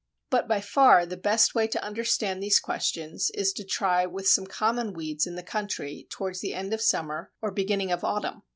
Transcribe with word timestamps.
But 0.31 0.47
by 0.47 0.61
far 0.61 1.05
the 1.05 1.15
best 1.15 1.53
way 1.53 1.67
to 1.67 1.83
understand 1.83 2.41
these 2.41 2.59
questions 2.59 3.29
is 3.35 3.53
to 3.53 3.63
try 3.63 4.07
with 4.07 4.27
some 4.27 4.47
common 4.47 4.93
weeds 4.95 5.27
in 5.27 5.35
the 5.35 5.43
country 5.43 6.07
towards 6.09 6.39
the 6.39 6.55
end 6.55 6.73
of 6.73 6.81
summer 6.81 7.31
or 7.39 7.51
beginning 7.51 7.91
of 7.91 8.03
autumn. 8.03 8.41